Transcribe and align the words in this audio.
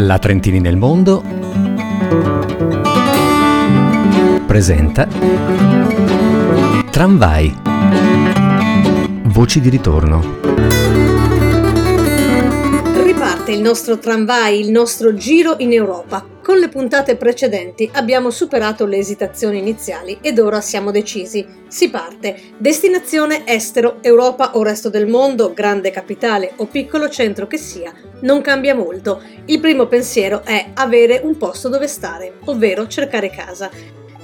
La 0.00 0.20
Trentini 0.20 0.60
nel 0.60 0.76
mondo 0.76 1.24
presenta 4.46 5.08
Tramvai. 6.88 7.56
Voci 9.24 9.60
di 9.60 9.68
ritorno. 9.68 11.17
Riparte 13.48 13.52
il 13.52 13.60
nostro 13.60 13.98
tramvai, 13.98 14.60
il 14.60 14.70
nostro 14.70 15.14
giro 15.14 15.54
in 15.58 15.72
Europa. 15.72 16.26
Con 16.42 16.58
le 16.58 16.68
puntate 16.68 17.16
precedenti 17.16 17.88
abbiamo 17.94 18.30
superato 18.30 18.84
le 18.84 18.98
esitazioni 18.98 19.58
iniziali 19.58 20.18
ed 20.20 20.38
ora 20.38 20.60
siamo 20.60 20.90
decisi. 20.90 21.46
Si 21.66 21.88
parte. 21.88 22.38
Destinazione 22.58 23.46
estero, 23.46 23.98
Europa 24.02 24.52
o 24.54 24.62
resto 24.62 24.90
del 24.90 25.06
mondo, 25.06 25.54
grande 25.54 25.90
capitale 25.90 26.52
o 26.56 26.66
piccolo 26.66 27.08
centro 27.08 27.46
che 27.46 27.56
sia, 27.56 27.92
non 28.20 28.42
cambia 28.42 28.74
molto. 28.74 29.22
Il 29.46 29.60
primo 29.60 29.86
pensiero 29.86 30.42
è 30.44 30.72
avere 30.74 31.20
un 31.22 31.38
posto 31.38 31.70
dove 31.70 31.88
stare, 31.88 32.34
ovvero 32.44 32.86
cercare 32.86 33.30
casa. 33.30 33.70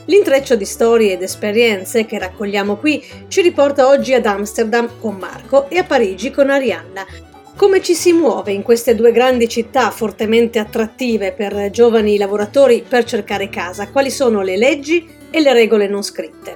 L'intreccio 0.07 0.55
di 0.55 0.67
storie 0.67 1.15
ed 1.15 1.23
esperienze 1.23 2.05
che 2.05 2.19
raccogliamo 2.19 2.77
qui 2.77 3.03
ci 3.29 3.41
riporta 3.41 3.89
oggi 3.89 4.13
ad 4.13 4.27
Amsterdam 4.27 5.01
con 5.01 5.17
Marco 5.17 5.71
e 5.71 5.79
a 5.79 5.85
Parigi 5.85 6.31
con 6.31 6.51
Arianna. 6.51 7.34
Come 7.57 7.81
ci 7.81 7.95
si 7.95 8.13
muove 8.13 8.51
in 8.51 8.63
queste 8.63 8.97
due 8.97 9.13
grandi 9.13 9.49
città 9.49 9.91
fortemente 9.91 10.59
attrattive 10.59 11.31
per 11.31 11.71
giovani 11.71 12.19
lavoratori 12.19 12.85
per 12.87 13.05
cercare 13.05 13.49
casa? 13.49 13.91
Quali 13.91 14.11
sono 14.11 14.43
le 14.43 14.57
leggi 14.57 15.09
e 15.31 15.41
le 15.41 15.53
regole 15.53 15.87
non 15.87 16.03
scritte? 16.03 16.53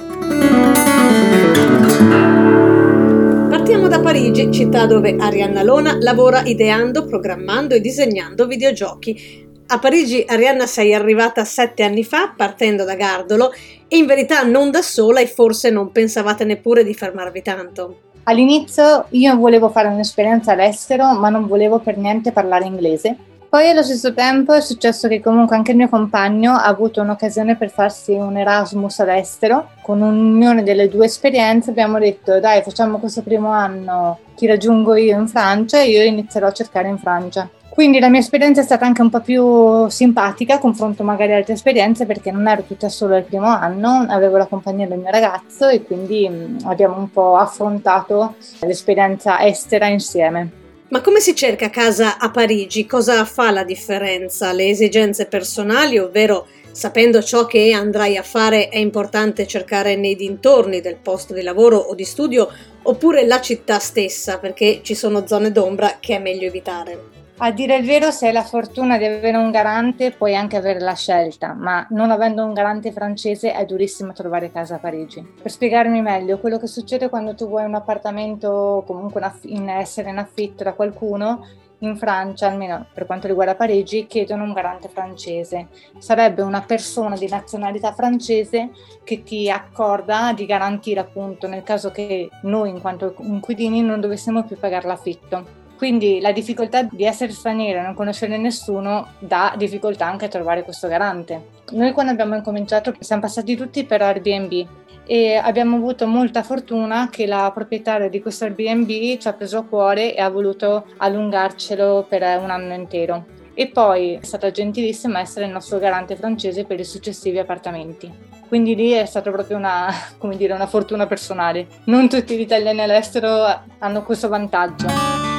Partiamo 3.49 3.87
da 3.87 4.01
Parigi, 4.01 4.51
città 4.51 4.87
dove 4.87 5.15
Arianna 5.17 5.63
Lona 5.63 5.97
lavora 6.01 6.43
ideando, 6.43 7.05
programmando 7.05 7.77
e 7.77 7.81
disegnando 7.81 8.49
videogiochi. 8.49 9.47
A 9.69 9.79
Parigi 9.79 10.25
Arianna 10.27 10.67
sei 10.67 10.95
arrivata 10.95 11.45
sette 11.45 11.85
anni 11.85 12.03
fa 12.03 12.35
partendo 12.37 12.83
da 12.83 12.97
Gardolo 12.97 13.53
e 13.87 13.97
in 13.97 14.07
verità 14.07 14.43
non 14.43 14.73
da 14.73 14.83
sola 14.83 15.21
e 15.21 15.29
forse 15.29 15.71
non 15.71 15.93
pensavate 15.93 16.45
neppure 16.45 16.83
di 16.83 16.93
fermarvi 16.93 17.43
tanto. 17.43 18.01
All'inizio 18.29 19.07
io 19.13 19.37
volevo 19.39 19.71
fare 19.71 19.89
un'esperienza 19.89 20.53
all'estero 20.53 21.15
ma 21.15 21.31
non 21.31 21.47
volevo 21.47 21.79
per 21.79 21.97
niente 21.97 22.31
parlare 22.31 22.67
inglese. 22.67 23.17
Poi 23.49 23.71
allo 23.71 23.83
stesso 23.83 24.13
tempo 24.13 24.53
è 24.53 24.61
successo 24.61 25.09
che 25.09 25.23
comunque 25.23 25.57
anche 25.57 25.71
il 25.71 25.79
mio 25.79 25.89
compagno 25.89 26.53
ha 26.53 26.65
avuto 26.65 27.01
un'occasione 27.01 27.57
per 27.57 27.71
farsi 27.71 28.13
un 28.13 28.37
Erasmus 28.37 28.99
all'estero. 29.01 29.71
Con 29.81 30.03
un'unione 30.03 30.63
delle 30.63 30.91
due 30.91 31.07
esperienze 31.07 31.71
abbiamo 31.71 31.99
detto 31.99 32.39
dai 32.39 32.61
facciamo 32.61 32.99
questo 32.99 33.23
primo 33.23 33.49
anno, 33.51 34.19
ti 34.37 34.47
raggiungo 34.47 34.95
io 34.95 35.19
in 35.19 35.27
Francia 35.27 35.81
e 35.81 35.89
io 35.89 36.03
inizierò 36.03 36.49
a 36.49 36.53
cercare 36.53 36.89
in 36.89 36.99
Francia. 36.99 37.49
Quindi 37.69 38.01
la 38.01 38.09
mia 38.09 38.21
esperienza 38.21 38.61
è 38.61 38.65
stata 38.65 38.85
anche 38.85 39.03
un 39.03 39.11
po' 39.11 39.21
più 39.21 39.89
simpatica 39.89 40.59
confronto 40.59 41.05
magari 41.05 41.33
altre 41.33 41.53
esperienze 41.53 42.07
perché 42.07 42.33
non 42.33 42.49
ero 42.49 42.63
tutta 42.63 42.89
solo 42.89 43.17
il 43.17 43.23
primo 43.23 43.47
anno, 43.47 44.05
avevo 44.09 44.37
la 44.37 44.47
compagnia 44.47 44.89
del 44.89 44.99
mio 44.99 45.11
ragazzo 45.11 45.69
e 45.69 45.85
quindi 45.85 46.59
abbiamo 46.65 46.99
un 46.99 47.11
po' 47.11 47.37
affrontato 47.37 48.35
l'esperienza 48.61 49.41
estera 49.47 49.87
insieme. 49.87 50.51
Ma 50.89 51.03
come 51.03 51.21
si 51.21 51.37
cerca 51.37 51.69
casa 51.69 52.19
a 52.19 52.31
Parigi? 52.31 52.87
Cosa 52.87 53.25
fa 53.27 53.51
la 53.51 53.63
differenza? 53.63 54.53
Le 54.53 54.71
esigenze 54.71 55.27
personali, 55.27 55.99
ovvero 55.99 56.47
sapendo 56.73 57.23
ciò 57.23 57.45
che 57.45 57.73
andrai 57.73 58.17
a 58.17 58.23
fare 58.23 58.69
è 58.69 58.79
importante 58.79 59.47
cercare 59.47 59.97
nei 59.97 60.17
dintorni 60.17 60.81
del 60.81 60.97
posto 60.97 61.35
di 61.35 61.43
lavoro 61.43 61.77
o 61.77 61.95
di 61.95 62.05
studio, 62.05 62.49
oppure 62.83 63.27
la 63.27 63.41
città 63.41 63.79
stessa, 63.79 64.39
perché 64.39 64.81
ci 64.83 64.95
sono 64.95 65.27
zone 65.27 65.53
d'ombra 65.53 65.99
che 66.01 66.17
è 66.17 66.19
meglio 66.19 66.47
evitare? 66.47 67.27
A 67.41 67.53
dire 67.53 67.77
il 67.77 67.87
vero, 67.87 68.11
se 68.11 68.27
hai 68.27 68.33
la 68.33 68.43
fortuna 68.43 68.99
di 68.99 69.05
avere 69.05 69.37
un 69.37 69.53
garante, 69.53 70.11
puoi 70.11 70.35
anche 70.35 70.57
avere 70.57 70.81
la 70.81 70.95
scelta, 70.95 71.55
ma 71.55 71.87
non 71.91 72.11
avendo 72.11 72.45
un 72.45 72.53
garante 72.53 72.91
francese 72.91 73.53
è 73.53 73.65
durissimo 73.65 74.13
trovare 74.13 74.51
casa 74.51 74.75
a 74.75 74.79
Parigi. 74.79 75.25
Per 75.41 75.49
spiegarmi 75.49 76.03
meglio, 76.03 76.41
quello 76.41 76.59
che 76.59 76.67
succede 76.67 77.09
quando 77.09 77.37
tu 77.37 77.47
vuoi 77.47 77.65
un 77.65 77.77
appartamento 77.77 78.49
o 78.49 78.83
comunque 78.83 79.23
in 79.43 79.69
essere 79.69 80.11
in 80.11 80.19
affitto 80.19 80.65
da 80.65 80.73
qualcuno, 80.73 81.47
in 81.79 81.97
Francia, 81.97 82.49
almeno 82.49 82.87
per 82.93 83.07
quanto 83.07 83.29
riguarda 83.29 83.55
Parigi, 83.55 84.09
chiedono 84.09 84.43
un 84.43 84.53
garante 84.53 84.89
francese. 84.89 85.69
Sarebbe 85.99 86.43
una 86.43 86.63
persona 86.63 87.17
di 87.17 87.29
nazionalità 87.29 87.93
francese 87.93 88.71
che 89.05 89.23
ti 89.23 89.49
accorda 89.49 90.33
di 90.33 90.45
garantire 90.45 90.99
appunto 90.99 91.47
nel 91.47 91.63
caso 91.63 91.93
che 91.93 92.29
noi 92.43 92.71
in 92.71 92.81
quanto 92.81 93.15
inquilini 93.21 93.81
non 93.81 94.01
dovessimo 94.01 94.43
più 94.43 94.59
pagare 94.59 94.89
l'affitto. 94.89 95.67
Quindi 95.79 96.21
la 96.21 96.33
difficoltà 96.33 96.83
di 96.83 97.05
essere 97.05 97.31
straniera 97.31 97.83
non 97.83 97.95
conoscere 97.95 98.37
nessuno 98.37 99.13
dà 99.21 99.55
difficoltà 99.57 100.07
anche 100.07 100.25
a 100.25 100.29
trovare 100.29 100.65
questo 100.65 100.89
garante. 100.89 101.51
Noi 101.71 101.93
quando 101.93 102.11
abbiamo 102.11 102.35
incominciato 102.35 102.93
siamo 102.99 103.23
passati 103.23 103.55
tutti 103.55 103.85
per 103.85 104.03
Airbnb 104.03 104.67
e 105.07 105.37
abbiamo 105.37 105.77
avuto 105.77 106.09
molta 106.09 106.43
fortuna 106.43 107.09
che 107.11 107.27
la 107.27 107.53
proprietaria 107.55 108.09
di 108.09 108.21
questo 108.21 108.43
Airbnb 108.43 108.89
ci 108.89 109.29
ha 109.29 109.33
preso 109.35 109.59
a 109.59 109.65
cuore 109.65 110.17
e 110.17 110.21
ha 110.21 110.29
voluto 110.29 110.85
allungarcelo 110.97 112.07
per 112.09 112.23
un 112.43 112.51
anno 112.51 112.75
intero. 112.75 113.25
E 113.55 113.69
poi 113.69 114.15
è 114.15 114.25
stata 114.25 114.51
gentilissima 114.51 115.21
essere 115.21 115.47
il 115.47 115.53
nostro 115.53 115.79
garante 115.79 116.17
francese 116.17 116.65
per 116.65 116.81
i 116.81 116.85
successivi 116.85 117.39
appartamenti. 117.39 118.13
Quindi 118.49 118.75
lì 118.75 118.91
è 118.91 119.05
stata 119.05 119.31
proprio 119.31 119.57
una, 119.59 119.93
dire, 120.35 120.55
una 120.55 120.67
fortuna 120.67 121.07
personale. 121.07 121.69
Non 121.85 122.09
tutti 122.09 122.37
gli 122.37 122.41
italiani 122.41 122.81
all'estero 122.81 123.63
hanno 123.79 124.03
questo 124.03 124.29
vantaggio. 124.29 125.38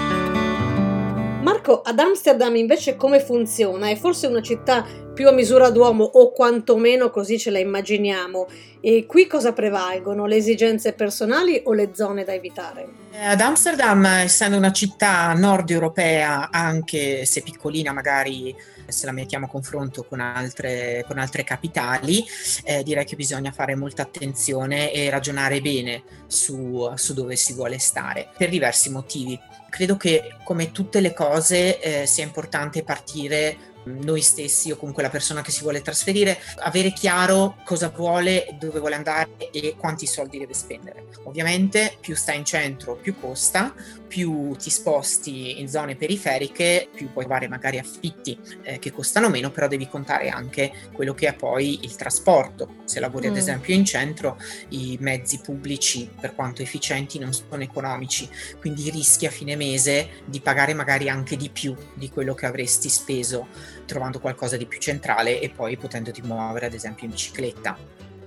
Marco, 1.69 1.81
ad 1.83 1.99
Amsterdam 1.99 2.55
invece 2.55 2.95
come 2.95 3.19
funziona? 3.19 3.89
È 3.89 3.95
forse 3.95 4.25
una 4.25 4.41
città 4.41 4.83
più 5.19 5.27
a 5.27 5.33
misura 5.33 5.69
d'uomo 5.69 6.05
o 6.05 6.31
quantomeno 6.31 7.09
così 7.09 7.37
ce 7.37 7.51
la 7.51 7.59
immaginiamo? 7.59 8.47
E 8.79 9.05
qui 9.05 9.27
cosa 9.27 9.51
prevalgono? 9.51 10.25
Le 10.25 10.37
esigenze 10.37 10.93
personali 10.93 11.61
o 11.65 11.73
le 11.73 11.89
zone 11.93 12.23
da 12.23 12.33
evitare? 12.33 12.87
Eh, 13.11 13.25
ad 13.25 13.41
Amsterdam, 13.41 14.05
essendo 14.05 14.55
una 14.55 14.71
città 14.71 15.33
nord 15.33 15.71
europea, 15.71 16.47
anche 16.49 17.25
se 17.25 17.41
piccolina 17.41 17.91
magari 17.91 18.55
se 18.87 19.07
la 19.07 19.11
mettiamo 19.11 19.47
a 19.47 19.49
confronto 19.49 20.05
con 20.05 20.21
altre, 20.21 21.03
con 21.05 21.17
altre 21.17 21.43
capitali, 21.43 22.23
eh, 22.63 22.81
direi 22.83 23.03
che 23.03 23.17
bisogna 23.17 23.51
fare 23.51 23.75
molta 23.75 24.03
attenzione 24.03 24.93
e 24.93 25.09
ragionare 25.09 25.59
bene 25.59 26.03
su, 26.27 26.89
su 26.95 27.13
dove 27.13 27.35
si 27.35 27.51
vuole 27.51 27.77
stare, 27.77 28.29
per 28.37 28.47
diversi 28.47 28.89
motivi. 28.89 29.37
Credo 29.69 29.97
che 29.97 30.37
come 30.45 30.71
tutte 30.71 31.01
le 31.01 31.13
cose 31.13 31.81
eh, 31.81 32.05
sia 32.05 32.23
importante 32.23 32.83
partire 32.83 33.67
noi 34.01 34.21
stessi 34.21 34.71
o 34.71 34.77
comunque 34.77 35.03
la 35.03 35.09
persona 35.09 35.41
che 35.41 35.51
si 35.51 35.61
vuole 35.61 35.81
trasferire, 35.81 36.39
avere 36.59 36.91
chiaro 36.91 37.57
cosa 37.63 37.89
vuole, 37.89 38.55
dove 38.59 38.79
vuole 38.79 38.95
andare 38.95 39.49
e 39.51 39.75
quanti 39.77 40.05
soldi 40.05 40.37
deve 40.37 40.53
spendere. 40.53 41.07
Ovviamente 41.23 41.97
più 41.99 42.15
sta 42.15 42.33
in 42.33 42.45
centro, 42.45 42.95
più 42.95 43.19
costa, 43.19 43.73
più 44.07 44.55
ti 44.55 44.69
sposti 44.69 45.59
in 45.59 45.69
zone 45.69 45.95
periferiche, 45.95 46.89
più 46.93 47.11
puoi 47.11 47.25
trovare 47.25 47.47
magari 47.47 47.77
affitti 47.77 48.37
eh, 48.63 48.79
che 48.79 48.91
costano 48.91 49.29
meno, 49.29 49.51
però 49.51 49.67
devi 49.67 49.87
contare 49.87 50.29
anche 50.29 50.71
quello 50.91 51.13
che 51.13 51.27
è 51.27 51.35
poi 51.35 51.83
il 51.83 51.95
trasporto. 51.95 52.77
Se 52.85 52.99
lavori 52.99 53.27
mm. 53.27 53.31
ad 53.31 53.37
esempio 53.37 53.73
in 53.75 53.85
centro, 53.85 54.37
i 54.69 54.97
mezzi 54.99 55.39
pubblici, 55.39 56.09
per 56.19 56.33
quanto 56.33 56.63
efficienti, 56.63 57.19
non 57.19 57.31
sono 57.31 57.61
economici, 57.61 58.27
quindi 58.59 58.89
rischi 58.89 59.27
a 59.27 59.31
fine 59.31 59.55
mese 59.55 60.23
di 60.25 60.41
pagare 60.41 60.73
magari 60.73 61.07
anche 61.07 61.37
di 61.37 61.49
più 61.49 61.75
di 61.93 62.09
quello 62.09 62.33
che 62.33 62.47
avresti 62.47 62.89
speso 62.89 63.77
trovando 63.89 64.19
qualcosa 64.19 64.55
di 64.55 64.67
più 64.67 64.79
centrale 64.79 65.41
e 65.41 65.49
poi 65.49 65.75
potendoti 65.75 66.21
muovere 66.21 66.67
ad 66.67 66.73
esempio 66.73 67.05
in 67.05 67.11
bicicletta. 67.11 67.75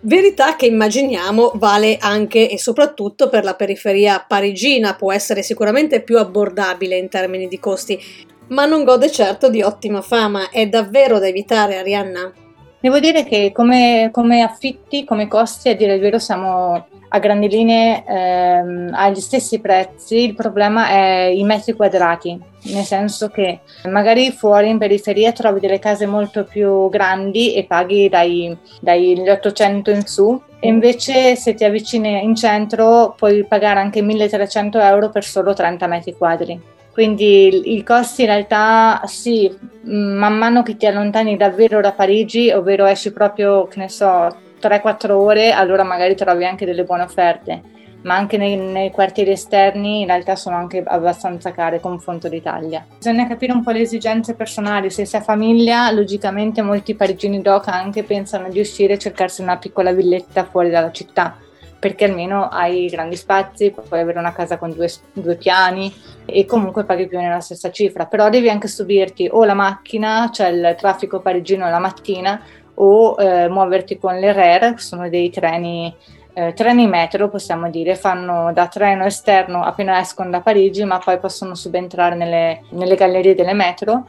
Verità 0.04 0.56
che 0.56 0.66
immaginiamo 0.66 1.52
vale 1.54 1.96
anche 2.00 2.50
e 2.50 2.58
soprattutto 2.58 3.28
per 3.28 3.44
la 3.44 3.54
periferia 3.54 4.24
parigina, 4.26 4.96
può 4.96 5.12
essere 5.12 5.44
sicuramente 5.44 6.02
più 6.02 6.18
abbordabile 6.18 6.96
in 6.96 7.08
termini 7.08 7.46
di 7.46 7.60
costi, 7.60 8.02
ma 8.48 8.66
non 8.66 8.82
gode 8.82 9.12
certo 9.12 9.48
di 9.48 9.62
ottima 9.62 10.02
fama. 10.02 10.50
È 10.50 10.66
davvero 10.66 11.20
da 11.20 11.28
evitare, 11.28 11.78
Arianna? 11.78 12.32
Devo 12.80 12.98
dire 12.98 13.24
che 13.24 13.52
come, 13.54 14.08
come 14.12 14.42
affitti, 14.42 15.04
come 15.04 15.28
costi, 15.28 15.68
a 15.68 15.76
dire 15.76 15.94
il 15.94 16.00
vero 16.00 16.18
siamo 16.18 16.88
a 17.14 17.18
grandi 17.18 17.46
linee 17.46 18.04
ehm, 18.06 18.90
agli 18.94 19.20
stessi 19.20 19.60
prezzi, 19.60 20.24
il 20.24 20.34
problema 20.34 20.88
è 20.88 21.24
i 21.26 21.44
metri 21.44 21.74
quadrati, 21.74 22.40
nel 22.72 22.84
senso 22.84 23.28
che 23.28 23.60
magari 23.84 24.30
fuori 24.30 24.70
in 24.70 24.78
periferia 24.78 25.30
trovi 25.32 25.60
delle 25.60 25.78
case 25.78 26.06
molto 26.06 26.44
più 26.44 26.88
grandi 26.88 27.54
e 27.54 27.64
paghi 27.64 28.08
dai, 28.08 28.56
dagli 28.80 29.28
800 29.28 29.90
in 29.90 30.06
su, 30.06 30.40
e 30.58 30.68
invece 30.68 31.36
se 31.36 31.52
ti 31.52 31.64
avvicini 31.64 32.24
in 32.24 32.34
centro 32.34 33.14
puoi 33.14 33.44
pagare 33.44 33.80
anche 33.80 34.00
1300 34.00 34.80
euro 34.80 35.10
per 35.10 35.24
solo 35.24 35.52
30 35.52 35.86
metri 35.86 36.16
quadri. 36.16 36.60
Quindi 36.92 37.74
i 37.76 37.82
costi 37.82 38.22
in 38.22 38.26
realtà 38.28 39.00
sì, 39.04 39.50
man 39.84 40.36
mano 40.36 40.62
che 40.62 40.76
ti 40.76 40.86
allontani 40.86 41.36
davvero 41.36 41.80
da 41.80 41.92
Parigi, 41.92 42.50
ovvero 42.50 42.84
esci 42.84 43.12
proprio, 43.12 43.66
che 43.66 43.78
ne 43.78 43.88
so, 43.88 44.28
3-4 44.60 45.10
ore, 45.10 45.52
allora 45.52 45.84
magari 45.84 46.14
trovi 46.14 46.44
anche 46.44 46.66
delle 46.66 46.84
buone 46.84 47.02
offerte. 47.02 47.62
ma 48.02 48.16
anche 48.16 48.36
nei, 48.36 48.56
nei, 48.56 48.90
quartieri 48.90 49.30
esterni 49.30 50.00
in 50.00 50.06
realtà 50.06 50.36
sono 50.36 50.56
anche 50.56 50.82
abbastanza 50.84 51.52
care 51.52 51.80
confronto 51.80 52.26
all'Italia. 52.26 52.84
Bisogna 52.96 53.26
capire 53.26 53.52
un 53.52 53.62
po' 53.62 53.70
le 53.70 53.80
esigenze 53.80 54.34
personali, 54.34 54.90
se 54.90 55.02
ha 55.16 55.20
famiglia, 55.20 55.90
logicamente 55.90 56.62
molti 56.62 56.94
parigini 56.94 57.40
doc 57.40 57.68
anche 57.68 58.02
pensano 58.02 58.48
di 58.48 58.60
uscire 58.60 58.94
e 58.94 58.98
cercarsi 58.98 59.42
una 59.42 59.56
piccola 59.56 59.92
villetta 59.92 60.44
fuori 60.44 60.70
dalla 60.70 60.90
città, 60.90 61.36
perché 61.82 62.04
almeno 62.04 62.46
hai 62.46 62.86
grandi 62.86 63.16
spazi, 63.16 63.72
puoi 63.72 63.98
avere 63.98 64.20
una 64.20 64.32
casa 64.32 64.56
con 64.56 64.72
due, 64.72 64.88
due 65.14 65.34
piani 65.34 65.92
e 66.24 66.44
comunque 66.44 66.84
paghi 66.84 67.08
più 67.08 67.16
o 67.16 67.20
meno 67.20 67.32
la 67.34 67.40
stessa 67.40 67.72
cifra, 67.72 68.06
però 68.06 68.28
devi 68.28 68.48
anche 68.48 68.68
subirti 68.68 69.28
o 69.28 69.44
la 69.44 69.54
macchina, 69.54 70.30
cioè 70.32 70.46
il 70.50 70.76
traffico 70.78 71.18
parigino 71.18 71.68
la 71.68 71.80
mattina, 71.80 72.40
o 72.74 73.16
eh, 73.18 73.48
muoverti 73.48 73.98
con 73.98 74.16
le 74.16 74.32
RER, 74.32 74.74
che 74.74 74.80
sono 74.80 75.08
dei 75.08 75.28
treni 75.30 75.92
eh, 76.34 76.52
treni 76.52 76.86
metro, 76.86 77.28
possiamo 77.28 77.68
dire, 77.68 77.96
fanno 77.96 78.52
da 78.52 78.68
treno 78.68 79.04
esterno 79.04 79.64
appena 79.64 79.98
escono 79.98 80.30
da 80.30 80.40
Parigi, 80.40 80.84
ma 80.84 80.98
poi 80.98 81.18
possono 81.18 81.56
subentrare 81.56 82.14
nelle, 82.14 82.62
nelle 82.70 82.94
gallerie 82.94 83.34
delle 83.34 83.54
metro. 83.54 84.06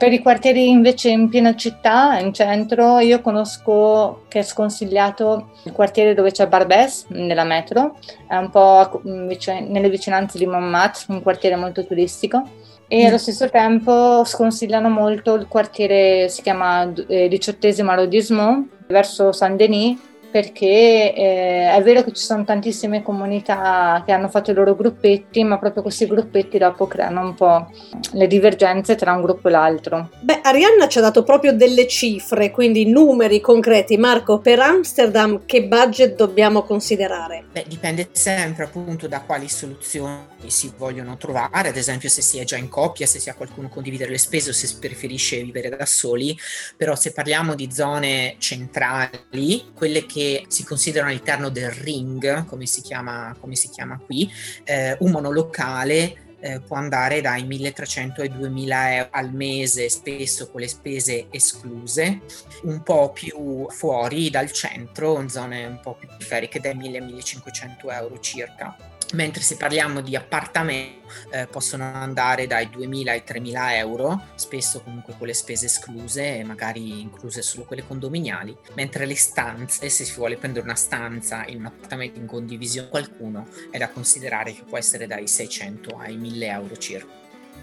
Per 0.00 0.10
i 0.10 0.20
quartieri 0.20 0.70
invece 0.70 1.10
in 1.10 1.28
piena 1.28 1.54
città, 1.54 2.18
in 2.18 2.32
centro, 2.32 3.00
io 3.00 3.20
conosco 3.20 4.22
che 4.28 4.38
è 4.38 4.42
sconsigliato 4.42 5.50
il 5.64 5.72
quartiere 5.72 6.14
dove 6.14 6.30
c'è 6.30 6.48
Barbès, 6.48 7.04
nella 7.08 7.44
metro, 7.44 7.98
è 8.26 8.34
un 8.36 8.48
po' 8.48 9.02
nelle 9.04 9.90
vicinanze 9.90 10.38
di 10.38 10.46
Montmartre, 10.46 11.12
un 11.12 11.20
quartiere 11.20 11.56
molto 11.56 11.84
turistico. 11.84 12.42
E 12.88 13.04
allo 13.04 13.18
stesso 13.18 13.50
tempo 13.50 14.24
sconsigliano 14.24 14.88
molto 14.88 15.34
il 15.34 15.46
quartiere, 15.46 16.30
si 16.30 16.40
chiama 16.40 16.90
eh, 17.06 17.28
diciottesimo 17.28 17.90
arrondissement, 17.90 18.68
verso 18.86 19.32
Saint-Denis, 19.32 19.98
perché 20.30 21.14
eh, 21.14 21.74
è 21.74 21.82
vero 21.82 22.02
che 22.02 22.12
ci 22.12 22.22
sono 22.22 22.44
tantissime 22.44 23.02
comunità 23.02 24.02
che 24.06 24.12
hanno 24.12 24.28
fatto 24.28 24.50
i 24.50 24.54
loro 24.54 24.74
gruppetti, 24.74 25.42
ma 25.44 25.58
proprio 25.58 25.82
questi 25.82 26.06
gruppetti 26.06 26.58
dopo 26.58 26.86
creano 26.86 27.20
un 27.20 27.34
po' 27.34 27.70
le 28.12 28.26
divergenze 28.26 28.94
tra 28.94 29.12
un 29.12 29.22
gruppo 29.22 29.48
e 29.48 29.50
l'altro. 29.50 30.10
Beh, 30.20 30.40
Arianna 30.42 30.88
ci 30.88 30.98
ha 30.98 31.02
dato 31.02 31.22
proprio 31.22 31.52
delle 31.52 31.86
cifre, 31.86 32.50
quindi 32.50 32.86
numeri 32.86 33.40
concreti. 33.40 33.96
Marco, 33.96 34.38
per 34.38 34.60
Amsterdam 34.60 35.44
che 35.46 35.64
budget 35.64 36.14
dobbiamo 36.14 36.62
considerare? 36.62 37.44
Beh, 37.52 37.64
dipende 37.66 38.08
sempre 38.12 38.64
appunto 38.64 39.08
da 39.08 39.20
quali 39.20 39.48
soluzioni 39.48 40.28
si 40.46 40.72
vogliono 40.76 41.16
trovare, 41.16 41.68
ad 41.68 41.76
esempio 41.76 42.08
se 42.08 42.22
si 42.22 42.38
è 42.38 42.44
già 42.44 42.56
in 42.56 42.68
coppia, 42.68 43.06
se 43.06 43.18
si 43.18 43.28
ha 43.28 43.34
qualcuno 43.34 43.66
a 43.66 43.70
condividere 43.70 44.10
le 44.10 44.18
spese 44.18 44.50
o 44.50 44.52
se 44.52 44.66
si 44.66 44.78
preferisce 44.78 45.42
vivere 45.42 45.68
da 45.68 45.86
soli, 45.86 46.36
però 46.76 46.94
se 46.94 47.12
parliamo 47.12 47.54
di 47.54 47.70
zone 47.70 48.36
centrali, 48.38 49.70
quelle 49.74 50.06
che 50.06 50.19
che 50.20 50.44
si 50.48 50.64
considerano 50.64 51.10
all'interno 51.10 51.48
del 51.48 51.70
ring, 51.70 52.44
come 52.44 52.66
si 52.66 52.82
chiama, 52.82 53.34
come 53.40 53.56
si 53.56 53.70
chiama 53.70 53.98
qui, 53.98 54.30
eh, 54.64 54.94
un 55.00 55.12
monolocale 55.12 56.28
eh, 56.40 56.60
può 56.60 56.76
andare 56.76 57.22
dai 57.22 57.44
1300 57.44 58.20
ai 58.20 58.30
2000 58.30 58.94
euro 58.96 59.08
al 59.12 59.32
mese, 59.32 59.88
spesso 59.88 60.50
con 60.50 60.60
le 60.60 60.68
spese 60.68 61.28
escluse, 61.30 62.20
un 62.64 62.82
po' 62.82 63.12
più 63.12 63.66
fuori 63.70 64.28
dal 64.28 64.50
centro, 64.50 65.18
in 65.20 65.30
zone 65.30 65.64
un 65.64 65.80
po' 65.80 65.94
più 65.94 66.08
periferiche, 66.08 66.60
dai 66.60 66.76
1000-1500 66.76 67.90
euro 67.90 68.20
circa 68.20 68.76
mentre 69.14 69.42
se 69.42 69.56
parliamo 69.56 70.00
di 70.00 70.16
appartamenti 70.16 70.98
eh, 71.32 71.46
possono 71.46 71.84
andare 71.92 72.46
dai 72.46 72.66
2.000 72.66 73.08
ai 73.08 73.22
3.000 73.26 73.76
euro, 73.76 74.26
spesso 74.34 74.82
comunque 74.82 75.14
con 75.16 75.26
le 75.26 75.34
spese 75.34 75.66
escluse, 75.66 76.42
magari 76.44 77.00
incluse 77.00 77.42
solo 77.42 77.64
quelle 77.64 77.86
condominiali, 77.86 78.56
mentre 78.74 79.06
le 79.06 79.16
stanze, 79.16 79.88
se 79.88 80.04
si 80.04 80.14
vuole 80.14 80.36
prendere 80.36 80.64
una 80.64 80.76
stanza 80.76 81.44
in 81.46 81.58
un 81.58 81.66
appartamento 81.66 82.18
in 82.18 82.26
condivisione 82.26 82.88
con 82.88 83.00
qualcuno, 83.00 83.46
è 83.70 83.78
da 83.78 83.88
considerare 83.88 84.52
che 84.52 84.62
può 84.62 84.78
essere 84.78 85.06
dai 85.06 85.26
600 85.26 85.96
ai 85.96 86.16
1.000 86.16 86.42
euro 86.44 86.76
circa. 86.76 87.19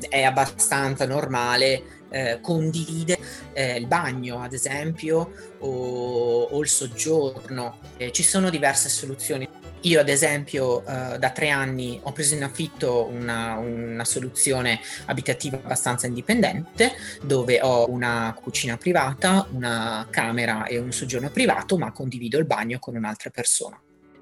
È 0.07 0.23
abbastanza 0.23 1.05
normale 1.05 1.97
eh, 2.09 2.39
condividere 2.41 3.19
eh, 3.53 3.77
il 3.77 3.87
bagno, 3.87 4.41
ad 4.41 4.53
esempio, 4.53 5.31
o, 5.59 6.43
o 6.43 6.61
il 6.61 6.67
soggiorno. 6.67 7.79
Eh, 7.97 8.11
ci 8.11 8.23
sono 8.23 8.49
diverse 8.49 8.89
soluzioni 8.89 9.47
io 9.81 9.99
ad 9.99 10.09
esempio 10.09 10.79
uh, 10.79 11.17
da 11.17 11.29
tre 11.29 11.49
anni 11.49 11.99
ho 12.01 12.11
preso 12.11 12.33
in 12.33 12.43
affitto 12.43 13.05
una, 13.05 13.57
una, 13.57 14.03
soluzione 14.05 14.79
abitativa 15.05 15.57
abbastanza 15.57 16.07
indipendente 16.07 16.93
dove 17.21 17.61
ho 17.61 17.89
una 17.89 18.35
cucina 18.41 18.75
privata, 18.75 19.47
una 19.51 20.07
camera 20.09 20.65
e 20.65 20.79
un 20.79 20.91
soggiorno 20.91 21.29
privato 21.29 21.77
ma 21.77 21.91
condivido 21.91 22.39
il 22.39 22.45
bagno 22.45 22.79
con 22.79 22.95
un'altra 22.95 23.29
persona. 23.29 23.79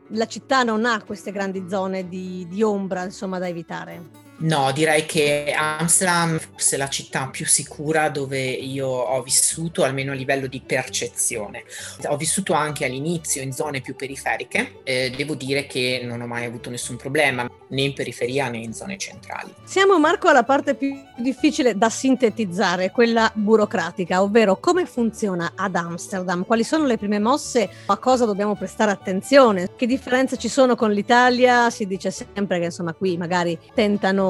La 0.09 0.27
città 0.27 0.63
non 0.63 0.85
ha 0.85 1.01
queste 1.03 1.31
grandi 1.31 1.65
zone 1.69 2.07
di, 2.07 2.45
di 2.49 2.61
ombra 2.61 3.03
insomma 3.03 3.39
da 3.39 3.47
evitare. 3.47 4.24
No, 4.37 4.71
direi 4.73 5.05
che 5.05 5.53
Amsterdam 5.55 6.37
è 6.37 6.75
la 6.75 6.89
città 6.89 7.27
più 7.27 7.45
sicura 7.45 8.09
dove 8.09 8.41
io 8.41 8.87
ho 8.87 9.21
vissuto, 9.23 9.83
almeno 9.83 10.11
a 10.11 10.15
livello 10.15 10.47
di 10.47 10.61
percezione. 10.61 11.63
Ho 12.07 12.17
vissuto 12.17 12.51
anche 12.51 12.83
all'inizio 12.83 13.41
in 13.41 13.53
zone 13.53 13.79
più 13.79 13.95
periferiche, 13.95 14.81
eh, 14.83 15.13
devo 15.15 15.35
dire 15.35 15.67
che 15.67 16.01
non 16.03 16.19
ho 16.21 16.27
mai 16.27 16.43
avuto 16.43 16.69
nessun 16.69 16.97
problema 16.97 17.49
né 17.69 17.81
in 17.81 17.93
periferia 17.93 18.49
né 18.49 18.57
in 18.57 18.73
zone 18.73 18.97
centrali. 18.97 19.53
Siamo 19.63 19.97
Marco 19.99 20.27
alla 20.27 20.43
parte 20.43 20.75
più 20.75 20.93
difficile 21.17 21.77
da 21.77 21.89
sintetizzare, 21.89 22.91
quella 22.91 23.31
burocratica, 23.33 24.21
ovvero 24.21 24.57
come 24.57 24.85
funziona 24.85 25.53
ad 25.55 25.75
Amsterdam, 25.75 26.45
quali 26.45 26.63
sono 26.63 26.85
le 26.85 26.97
prime 26.97 27.19
mosse, 27.19 27.69
a 27.85 27.97
cosa 27.97 28.25
dobbiamo 28.25 28.55
prestare 28.55 28.91
attenzione, 28.91 29.71
che 29.75 29.87
differenze 29.87 30.37
ci 30.37 30.49
sono 30.49 30.75
con 30.75 30.91
l'Italia, 30.91 31.69
si 31.69 31.87
dice 31.87 32.11
sempre 32.11 32.59
che 32.59 32.65
insomma 32.65 32.93
qui 32.93 33.17
magari 33.17 33.57
tentano 33.73 34.24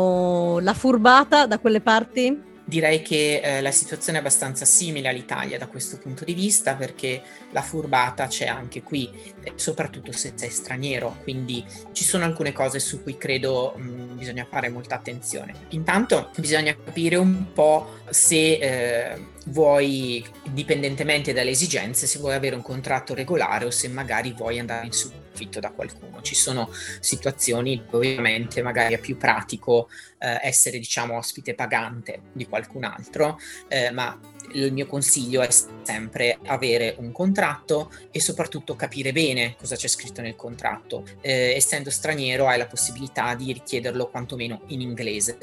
la 0.60 0.74
furbata 0.74 1.46
da 1.46 1.60
quelle 1.60 1.82
parti 1.82 2.54
direi 2.68 3.04
che 3.04 3.42
eh, 3.42 3.62
la 3.62 3.72
situazione 3.72 4.18
è 4.18 4.22
abbastanza 4.22 4.66
simile 4.66 5.08
all'Italia 5.08 5.60
da 5.60 5.68
questo 5.68 6.00
punto 6.00 6.26
di 6.26 6.34
vista 6.34 6.74
perché 6.74 7.22
la 7.52 7.62
furbata 7.62 8.26
c'è 8.26 8.48
anche 8.48 8.82
qui, 8.82 9.10
eh, 9.44 9.54
soprattutto 9.56 10.12
se 10.12 10.34
sei 10.34 10.50
straniero, 10.50 11.18
quindi 11.22 11.64
ci 11.92 12.04
sono 12.04 12.26
alcune 12.26 12.52
cose 12.52 12.80
su 12.80 13.04
cui 13.04 13.18
credo 13.18 13.76
mh, 13.78 13.82
mm, 13.84 14.18
bisogna 14.18 14.48
fare 14.50 14.70
molta 14.70 14.96
attenzione. 14.96 15.54
Intanto 15.70 16.32
bisogna 16.38 16.76
capire 16.76 17.18
un 17.18 17.54
po' 17.54 18.00
se 18.10 18.54
eh, 18.54 19.26
vuoi, 19.46 20.26
indipendentemente 20.44 21.34
dalle 21.34 21.52
esigenze, 21.52 22.08
se 22.08 22.18
vuoi 22.18 22.34
avere 22.34 22.56
un 22.56 22.64
contratto 22.64 23.14
regolare 23.14 23.66
o 23.66 23.72
se 23.72 23.88
magari 23.90 24.34
vuoi 24.34 24.58
andare 24.58 24.88
in 24.88 24.92
soffitto 25.36 25.60
da 25.60 25.72
qualcuno. 25.72 26.22
Ci 26.22 26.34
sono 26.34 26.70
situazioni 27.02 27.84
dove 27.90 28.08
ovviamente 28.08 28.62
magari 28.62 28.96
è 28.96 29.00
più 29.00 29.18
pratico 29.18 29.90
eh, 30.20 30.40
essere 30.42 30.80
diciamo 30.80 31.18
ospite 31.18 31.54
pagante 31.54 32.22
di 32.32 32.48
qualcun 32.48 32.86
altro, 32.86 33.38
eh, 33.68 33.92
ma 33.92 34.18
il 34.54 34.72
mio 34.72 34.86
consiglio 34.86 35.42
è 35.42 35.50
sempre 35.50 36.40
avere 36.46 36.96
un 37.00 37.12
contratto 37.12 37.92
e 38.12 38.22
soprattutto 38.22 38.76
capire 38.76 39.12
bene 39.12 39.56
cosa 39.58 39.76
c'è 39.76 39.88
scritto 39.88 40.22
nel 40.22 40.36
contratto. 40.36 41.04
Eh, 41.20 41.54
essendo 41.56 41.90
straniero 41.90 42.48
hai 42.48 42.58
la 42.58 42.68
possibilità 42.68 43.36
di 43.36 43.52
richiederlo 43.52 44.10
quantomeno 44.10 44.62
in 44.68 44.82
inglese 44.82 45.38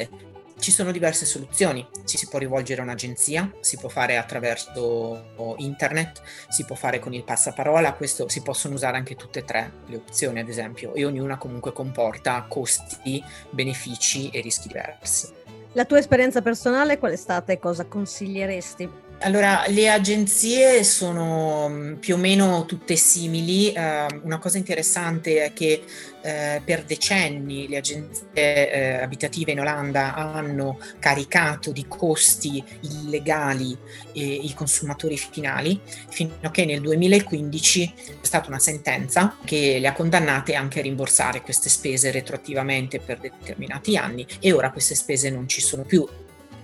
ci 0.62 0.70
sono 0.70 0.92
diverse 0.92 1.26
soluzioni, 1.26 1.84
ci 2.06 2.16
si 2.16 2.28
può 2.28 2.38
rivolgere 2.38 2.80
a 2.80 2.84
un'agenzia, 2.84 3.50
si 3.58 3.76
può 3.76 3.88
fare 3.88 4.16
attraverso 4.16 5.56
internet, 5.58 6.22
si 6.48 6.64
può 6.64 6.76
fare 6.76 7.00
con 7.00 7.12
il 7.12 7.24
passaparola, 7.24 7.94
questo 7.94 8.28
si 8.28 8.42
possono 8.42 8.74
usare 8.74 8.96
anche 8.96 9.16
tutte 9.16 9.40
e 9.40 9.44
tre 9.44 9.72
le 9.86 9.96
opzioni 9.96 10.38
ad 10.38 10.48
esempio 10.48 10.94
e 10.94 11.04
ognuna 11.04 11.36
comunque 11.36 11.72
comporta 11.72 12.46
costi, 12.48 13.22
benefici 13.50 14.30
e 14.30 14.40
rischi 14.40 14.68
diversi. 14.68 15.28
La 15.72 15.84
tua 15.84 15.98
esperienza 15.98 16.42
personale 16.42 16.98
qual 16.98 17.12
è 17.12 17.16
stata 17.16 17.52
e 17.52 17.58
cosa 17.58 17.86
consiglieresti? 17.86 18.88
Allora, 19.24 19.64
le 19.68 19.88
agenzie 19.88 20.82
sono 20.82 21.68
mm, 21.68 21.94
più 21.94 22.14
o 22.14 22.18
meno 22.18 22.64
tutte 22.66 22.96
simili. 22.96 23.72
Uh, 23.74 24.20
una 24.24 24.38
cosa 24.38 24.58
interessante 24.58 25.44
è 25.44 25.52
che 25.52 25.84
uh, 25.84 26.62
per 26.64 26.82
decenni 26.84 27.68
le 27.68 27.76
agenzie 27.76 28.98
uh, 28.98 29.02
abitative 29.04 29.52
in 29.52 29.60
Olanda 29.60 30.14
hanno 30.14 30.80
caricato 30.98 31.70
di 31.70 31.86
costi 31.86 32.62
illegali 32.80 33.78
i 34.14 34.52
consumatori 34.54 35.16
finali, 35.16 35.80
fino 36.08 36.32
a 36.42 36.50
che 36.50 36.64
nel 36.64 36.80
2015 36.80 37.94
è 38.20 38.24
stata 38.26 38.48
una 38.48 38.58
sentenza 38.58 39.36
che 39.44 39.78
le 39.78 39.86
ha 39.86 39.92
condannate 39.92 40.54
anche 40.54 40.80
a 40.80 40.82
rimborsare 40.82 41.40
queste 41.40 41.68
spese 41.68 42.10
retroattivamente 42.10 42.98
per 42.98 43.18
determinati 43.18 43.96
anni 43.96 44.26
e 44.38 44.52
ora 44.52 44.70
queste 44.70 44.94
spese 44.94 45.30
non 45.30 45.48
ci 45.48 45.60
sono 45.60 45.84
più 45.84 46.06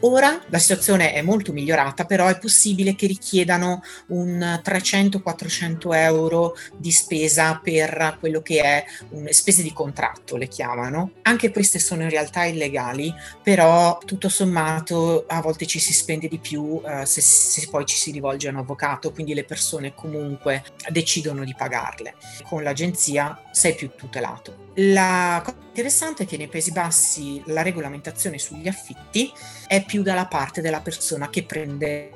Ora 0.01 0.41
la 0.49 0.59
situazione 0.59 1.13
è 1.13 1.23
molto 1.23 1.53
migliorata, 1.53 2.05
però 2.05 2.29
è 2.29 2.39
possibile 2.39 2.95
che 2.95 3.09
richiedano 3.09 3.83
un 4.09 4.61
300-400 4.65 5.95
euro 5.95 6.57
di 6.77 6.93
spesa 6.93 7.61
per 7.61 8.17
quello 8.21 8.41
che 8.41 8.63
è 8.63 8.85
un, 9.11 9.27
spese 9.31 9.63
di 9.63 9.73
contratto, 9.73 10.37
le 10.37 10.47
chiamano. 10.47 11.13
Anche 11.23 11.51
queste 11.51 11.81
sono 11.81 12.03
in 12.03 12.11
realtà 12.11 12.45
illegali, 12.45 13.13
però 13.43 13.99
tutto 14.05 14.29
sommato 14.29 15.25
a 15.27 15.41
volte 15.41 15.67
ci 15.67 15.81
si 15.81 15.93
spende 15.93 16.29
di 16.29 16.39
più 16.39 16.81
eh, 16.87 17.05
se, 17.05 17.21
se 17.21 17.67
poi 17.69 17.85
ci 17.85 17.97
si 17.97 18.13
rivolge 18.13 18.47
a 18.47 18.53
un 18.53 18.59
avvocato, 18.59 19.11
quindi 19.11 19.35
le 19.35 19.45
persone 19.45 19.95
comunque 19.95 20.63
decidono 20.91 21.43
di 21.43 21.55
pagarle. 21.57 22.15
Con 22.45 22.63
l'agenzia 22.63 23.43
sei 23.51 23.75
più 23.75 23.91
tutelato 23.97 24.67
La 24.81 25.43
cosa 25.45 25.57
interessante 25.59 26.23
è 26.23 26.27
che 26.27 26.37
nei 26.37 26.47
Paesi 26.47 26.71
Bassi 26.71 27.43
la 27.47 27.63
regolamentazione 27.63 28.39
sugli 28.39 28.69
affitti 28.69 29.33
è 29.67 29.85
più 29.85 30.03
dalla 30.03 30.27
parte 30.27 30.61
della 30.61 30.81
persona 30.81 31.29
che 31.31 31.43
prende 31.43 32.13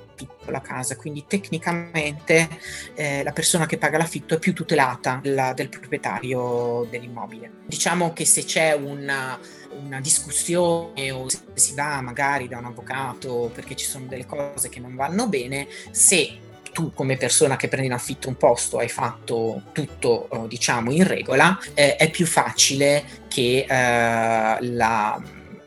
la 0.47 0.61
casa, 0.61 0.95
quindi 0.95 1.25
tecnicamente 1.27 2.49
eh, 2.95 3.25
la 3.25 3.33
persona 3.33 3.67
che 3.67 3.79
paga 3.79 3.99
l'affitto 3.99 4.35
è 4.35 4.39
più 4.39 4.53
tutelata 4.53 5.21
la, 5.25 5.53
del 5.53 5.69
proprietario 5.69 6.87
dell'immobile. 6.89 7.51
Diciamo 7.67 8.13
che 8.13 8.25
se 8.25 8.45
c'è 8.45 8.73
una, 8.75 9.37
una 9.81 10.01
discussione 10.01 11.11
o 11.11 11.29
se 11.29 11.39
si 11.55 11.75
va 11.75 12.01
magari 12.01 12.47
da 12.47 12.59
un 12.59 12.67
avvocato 12.67 13.51
perché 13.53 13.75
ci 13.75 13.87
sono 13.87 14.07
delle 14.07 14.27
cose 14.27 14.69
che 14.69 14.79
non 14.79 14.95
vanno 14.95 15.29
bene, 15.29 15.67
se 15.91 16.51
tu 16.73 16.93
come 16.93 17.17
persona 17.17 17.57
che 17.57 17.69
prendi 17.69 17.87
in 17.87 17.93
affitto 17.93 18.29
un 18.29 18.37
posto 18.37 18.79
hai 18.79 18.89
fatto 18.89 19.63
tutto 19.73 20.29
eh, 20.31 20.49
diciamo 20.49 20.91
in 20.91 21.07
regola, 21.07 21.59
eh, 21.75 21.97
è 21.97 22.11
più 22.11 22.27
facile 22.27 23.05
che 23.29 23.67
eh, 23.69 24.57
la 24.61 25.23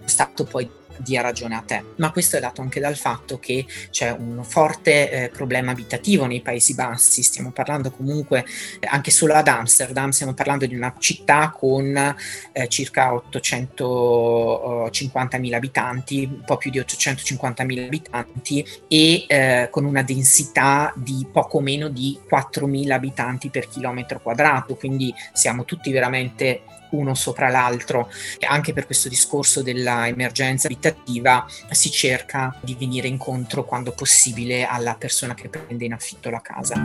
Stato 0.06 0.44
poi 0.44 0.70
dia 0.98 1.22
ragione 1.22 1.56
a 1.56 1.62
te, 1.62 1.84
ma 1.98 2.12
questo 2.12 2.38
è 2.38 2.40
dato 2.40 2.62
anche 2.62 2.80
dal 2.80 2.96
fatto 2.96 3.40
che 3.40 3.66
c'è 3.90 4.12
un 4.12 4.44
forte 4.44 5.10
eh, 5.10 5.30
problema 5.30 5.72
abitativo 5.72 6.26
nei 6.26 6.42
Paesi 6.42 6.76
Bassi, 6.76 7.24
stiamo 7.24 7.52
parlando 7.52 7.92
comunque 7.92 8.46
eh, 8.80 8.88
anche 8.90 9.12
solo 9.12 9.34
ad 9.34 9.48
Amsterdam, 9.48 10.10
stiamo 10.10 10.34
parlando 10.34 10.66
di 10.66 10.76
una 10.76 10.94
città 10.98 11.50
con 11.50 12.16
eh, 12.52 12.68
circa 12.68 13.14
850.000 13.14 15.54
abitanti, 15.54 16.30
un 16.32 16.44
po' 16.46 16.58
più 16.58 16.72
di 16.72 16.80
850.000 16.80 17.86
abitanti 17.86 18.66
e 18.88 19.26
eh, 19.28 19.68
con 19.72 19.86
una 19.86 20.04
densità 20.04 20.94
di 20.96 21.26
poco 21.32 21.60
meno 21.60 21.90
di 21.90 22.20
4.000 22.30 22.92
abitanti 22.92 23.50
per 23.50 23.68
chilometro 23.68 24.22
quadrato, 24.22 24.76
quindi 24.76 25.12
siamo 25.34 25.66
tutti 25.66 25.92
veramente 25.92 26.62
uno 26.96 27.14
sopra 27.14 27.50
l'altro. 27.50 28.10
E 28.40 28.46
anche 28.46 28.74
per 28.74 28.86
questo 28.86 29.10
discorso 29.10 29.62
dell'emergenza 29.62 30.68
abitativa 30.68 31.46
si 31.72 31.92
cerca 31.92 32.58
di 32.62 32.76
venire 32.78 33.08
incontro 33.08 33.66
quando 33.66 33.92
possibile 33.92 34.66
alla 34.66 34.96
persona 34.96 35.34
che 35.34 35.50
prende 35.50 35.86
in 35.86 35.94
affitto 35.94 36.30
la 36.30 36.42
casa. 36.42 36.82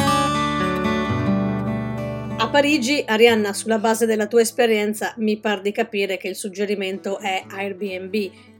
A 2.36 2.48
Parigi, 2.48 3.04
Arianna, 3.06 3.52
sulla 3.52 3.78
base 3.78 4.06
della 4.06 4.26
tua 4.26 4.40
esperienza, 4.40 5.12
mi 5.18 5.36
par 5.36 5.60
di 5.60 5.72
capire 5.72 6.16
che 6.16 6.28
il 6.28 6.36
suggerimento 6.36 7.18
è 7.18 7.44
Airbnb 7.46 8.14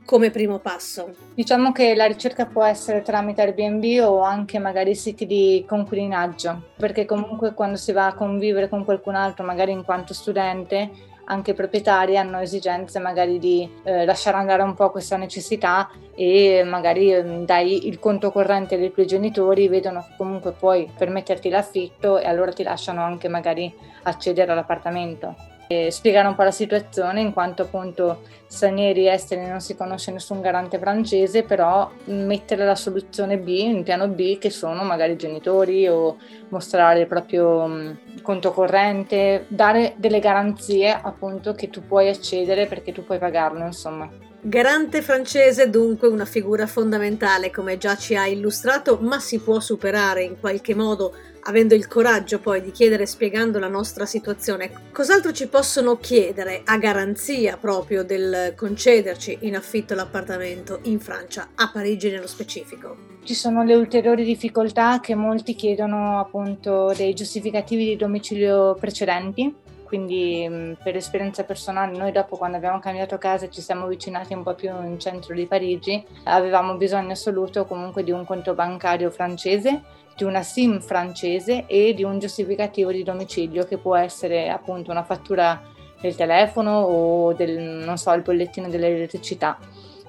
come 0.04 0.30
primo 0.30 0.58
passo. 0.58 1.14
Diciamo 1.34 1.72
che 1.72 1.94
la 1.94 2.04
ricerca 2.04 2.44
può 2.44 2.64
essere 2.64 3.00
tramite 3.00 3.40
Airbnb 3.40 4.04
o 4.04 4.20
anche 4.22 4.58
magari 4.58 4.94
siti 4.94 5.24
di 5.24 5.64
conquilinaggio, 5.66 6.72
perché 6.76 7.04
comunque 7.04 7.54
quando 7.54 7.76
si 7.76 7.92
va 7.92 8.08
a 8.08 8.14
convivere 8.14 8.68
con 8.68 8.84
qualcun 8.84 9.14
altro, 9.14 9.46
magari 9.46 9.72
in 9.72 9.84
quanto 9.84 10.12
studente, 10.12 10.90
anche 11.24 11.52
i 11.52 11.54
proprietari 11.54 12.16
hanno 12.16 12.40
esigenze 12.40 12.98
magari 12.98 13.38
di 13.38 13.68
eh, 13.84 14.04
lasciare 14.04 14.36
andare 14.36 14.62
un 14.62 14.74
po' 14.74 14.90
questa 14.90 15.16
necessità 15.16 15.90
e 16.14 16.62
magari 16.64 17.12
eh, 17.12 17.22
dai 17.44 17.86
il 17.86 17.98
conto 17.98 18.30
corrente 18.30 18.78
dei 18.78 18.92
tuoi 18.92 19.06
genitori, 19.06 19.68
vedono 19.68 20.00
che 20.00 20.14
comunque 20.16 20.52
puoi 20.52 20.90
permetterti 20.96 21.48
l'affitto 21.48 22.18
e 22.18 22.26
allora 22.26 22.52
ti 22.52 22.62
lasciano 22.62 23.02
anche 23.02 23.28
magari 23.28 23.72
accedere 24.02 24.52
all'appartamento 24.52 25.58
spiegare 25.90 26.26
un 26.26 26.34
po' 26.34 26.42
la 26.42 26.50
situazione 26.50 27.20
in 27.20 27.32
quanto 27.32 27.62
appunto 27.62 28.22
stranieri 28.48 29.06
esteri 29.06 29.46
non 29.46 29.60
si 29.60 29.76
conosce 29.76 30.10
nessun 30.10 30.40
garante 30.40 30.80
francese 30.80 31.44
però 31.44 31.88
mettere 32.06 32.64
la 32.64 32.74
soluzione 32.74 33.38
B 33.38 33.46
in 33.46 33.84
piano 33.84 34.08
B 34.08 34.38
che 34.38 34.50
sono 34.50 34.82
magari 34.82 35.14
genitori 35.14 35.86
o 35.86 36.16
mostrare 36.48 37.02
il 37.02 37.06
proprio 37.06 37.68
mm, 37.68 37.90
conto 38.22 38.50
corrente 38.50 39.44
dare 39.46 39.94
delle 39.96 40.18
garanzie 40.18 40.92
appunto 40.92 41.54
che 41.54 41.70
tu 41.70 41.86
puoi 41.86 42.08
accedere 42.08 42.66
perché 42.66 42.90
tu 42.90 43.04
puoi 43.04 43.18
pagarlo 43.18 43.64
insomma. 43.64 44.10
Garante 44.42 45.02
francese 45.02 45.68
dunque 45.68 46.08
una 46.08 46.24
figura 46.24 46.66
fondamentale 46.66 47.50
come 47.50 47.76
già 47.76 47.94
ci 47.94 48.16
ha 48.16 48.26
illustrato, 48.26 48.98
ma 49.02 49.20
si 49.20 49.38
può 49.38 49.60
superare 49.60 50.22
in 50.22 50.40
qualche 50.40 50.74
modo 50.74 51.12
avendo 51.42 51.74
il 51.74 51.86
coraggio 51.86 52.38
poi 52.38 52.60
di 52.60 52.70
chiedere 52.70 53.06
spiegando 53.06 53.58
la 53.58 53.68
nostra 53.68 54.06
situazione. 54.06 54.70
Cos'altro 54.92 55.32
ci 55.32 55.48
possono 55.48 55.96
chiedere 55.96 56.62
a 56.64 56.78
garanzia 56.78 57.56
proprio 57.56 58.02
del 58.02 58.54
concederci 58.56 59.38
in 59.42 59.56
affitto 59.56 59.94
l'appartamento 59.94 60.80
in 60.82 61.00
Francia, 61.00 61.48
a 61.54 61.70
Parigi 61.72 62.10
nello 62.10 62.26
specifico? 62.26 63.18
Ci 63.22 63.34
sono 63.34 63.62
le 63.64 63.74
ulteriori 63.74 64.24
difficoltà 64.24 65.00
che 65.00 65.14
molti 65.14 65.54
chiedono 65.54 66.18
appunto 66.18 66.92
dei 66.96 67.14
giustificativi 67.14 67.84
di 67.84 67.96
domicilio 67.96 68.74
precedenti 68.74 69.54
quindi 69.90 70.76
per 70.80 70.94
esperienza 70.94 71.42
personale 71.42 71.96
noi 71.96 72.12
dopo 72.12 72.36
quando 72.36 72.56
abbiamo 72.56 72.78
cambiato 72.78 73.18
casa 73.18 73.46
e 73.46 73.50
ci 73.50 73.60
siamo 73.60 73.86
avvicinati 73.86 74.34
un 74.34 74.44
po' 74.44 74.54
più 74.54 74.70
in 74.84 75.00
centro 75.00 75.34
di 75.34 75.46
Parigi 75.46 76.06
avevamo 76.24 76.76
bisogno 76.76 77.10
assoluto 77.10 77.64
comunque 77.64 78.04
di 78.04 78.12
un 78.12 78.24
conto 78.24 78.54
bancario 78.54 79.10
francese 79.10 79.82
di 80.16 80.22
una 80.22 80.44
SIM 80.44 80.80
francese 80.80 81.66
e 81.66 81.92
di 81.92 82.04
un 82.04 82.20
giustificativo 82.20 82.92
di 82.92 83.02
domicilio 83.02 83.64
che 83.64 83.78
può 83.78 83.96
essere 83.96 84.48
appunto 84.48 84.92
una 84.92 85.02
fattura 85.02 85.60
del 86.00 86.14
telefono 86.14 86.82
o 86.82 87.32
del, 87.32 87.58
non 87.58 87.96
so, 87.96 88.12
il 88.12 88.22
bollettino 88.22 88.68
dell'elettricità. 88.68 89.58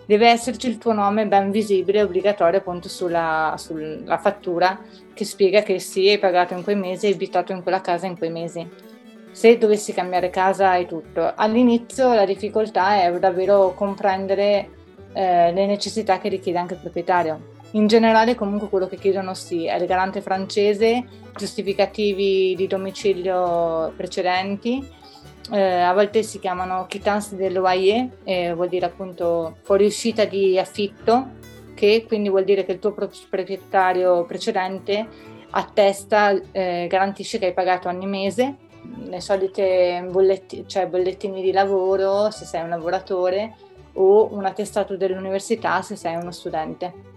Deve 0.05 0.27
esserci 0.27 0.67
il 0.67 0.77
tuo 0.77 0.91
nome 0.91 1.27
ben 1.27 1.50
visibile 1.50 2.00
e 2.00 2.03
obbligatorio 2.03 2.59
appunto 2.59 2.89
sulla, 2.89 3.55
sulla 3.57 4.17
fattura 4.17 4.79
che 5.13 5.23
spiega 5.23 5.63
che 5.63 5.79
sì, 5.79 6.09
hai 6.09 6.19
pagato 6.19 6.53
in 6.53 6.63
quei 6.63 6.75
mesi, 6.75 7.05
hai 7.05 7.13
abitato 7.13 7.53
in 7.53 7.61
quella 7.61 7.81
casa 7.81 8.05
in 8.05 8.17
quei 8.17 8.31
mesi 8.31 8.89
se 9.31 9.57
dovessi 9.57 9.93
cambiare 9.93 10.29
casa 10.29 10.75
e 10.75 10.85
tutto. 10.85 11.31
All'inizio 11.35 12.13
la 12.13 12.25
difficoltà 12.25 13.03
è 13.03 13.19
davvero 13.19 13.73
comprendere 13.73 14.69
eh, 15.13 15.51
le 15.51 15.65
necessità 15.65 16.19
che 16.19 16.29
richiede 16.29 16.59
anche 16.59 16.73
il 16.75 16.79
proprietario. 16.79 17.50
In 17.71 17.88
generale 17.88 18.35
comunque 18.35 18.67
quello 18.67 18.88
che 18.88 18.97
chiedono 18.97 19.33
sì 19.33 19.65
è 19.65 19.77
il 19.77 19.85
garante 19.85 20.21
francese, 20.21 21.05
giustificativi 21.35 22.53
di 22.55 22.67
domicilio 22.67 23.93
precedenti, 23.95 24.85
eh, 25.51 25.79
a 25.79 25.93
volte 25.93 26.21
si 26.23 26.39
chiamano 26.39 26.85
quittance 26.89 27.35
de 27.35 27.50
loyer, 27.50 28.09
eh, 28.25 28.53
vuol 28.53 28.67
dire 28.67 28.85
appunto 28.85 29.57
fuoriuscita 29.61 30.25
di 30.25 30.59
affitto, 30.59 31.39
che 31.73 32.03
quindi 32.05 32.29
vuol 32.29 32.43
dire 32.43 32.65
che 32.65 32.73
il 32.73 32.79
tuo 32.79 32.91
proprietario 32.91 34.25
precedente 34.25 35.07
attesta, 35.51 36.39
eh, 36.51 36.88
garantisce 36.89 37.39
che 37.39 37.47
hai 37.47 37.53
pagato 37.53 37.88
ogni 37.88 38.05
mese 38.05 38.61
le 39.05 39.21
solite 39.21 40.05
bolletti, 40.10 40.65
cioè 40.67 40.88
bollettini 40.88 41.41
di 41.41 41.51
lavoro 41.51 42.31
se 42.31 42.45
sei 42.45 42.62
un 42.62 42.69
lavoratore 42.69 43.55
o 43.93 44.33
un 44.33 44.45
attestato 44.45 44.95
dell'università 44.95 45.81
se 45.81 45.95
sei 45.95 46.15
uno 46.15 46.31
studente. 46.31 47.10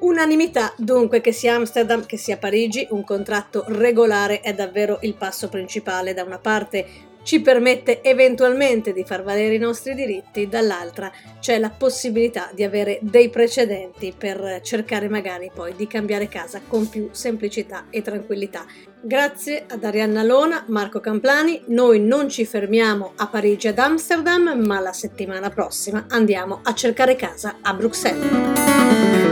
Unanimità 0.00 0.72
dunque 0.76 1.20
che 1.20 1.32
sia 1.32 1.54
Amsterdam 1.54 2.04
che 2.04 2.16
sia 2.16 2.36
Parigi, 2.36 2.86
un 2.90 3.04
contratto 3.04 3.64
regolare 3.68 4.40
è 4.40 4.52
davvero 4.52 4.98
il 5.02 5.14
passo 5.14 5.48
principale. 5.48 6.12
Da 6.12 6.24
una 6.24 6.38
parte 6.38 6.86
ci 7.24 7.40
permette 7.40 8.02
eventualmente 8.02 8.92
di 8.92 9.02
far 9.04 9.24
valere 9.24 9.54
i 9.54 9.58
nostri 9.58 9.94
diritti, 9.94 10.48
dall'altra 10.48 11.10
c'è 11.40 11.58
la 11.58 11.70
possibilità 11.70 12.50
di 12.54 12.62
avere 12.62 12.98
dei 13.02 13.30
precedenti 13.30 14.14
per 14.16 14.60
cercare 14.62 15.08
magari 15.08 15.50
poi 15.52 15.74
di 15.74 15.88
cambiare 15.88 16.28
casa 16.28 16.60
con 16.66 16.88
più 16.88 17.08
semplicità 17.10 17.86
e 17.90 18.02
tranquillità. 18.02 18.64
Grazie 19.00 19.64
ad 19.68 19.84
Arianna 19.84 20.22
Lona, 20.22 20.64
Marco 20.68 21.00
Camplani, 21.00 21.62
noi 21.66 21.98
non 22.00 22.28
ci 22.28 22.46
fermiamo 22.46 23.12
a 23.16 23.26
Parigi 23.26 23.68
ad 23.68 23.78
Amsterdam, 23.78 24.62
ma 24.64 24.80
la 24.80 24.92
settimana 24.92 25.50
prossima 25.50 26.06
andiamo 26.08 26.60
a 26.62 26.72
cercare 26.74 27.16
casa 27.16 27.56
a 27.60 27.74
Bruxelles. 27.74 29.23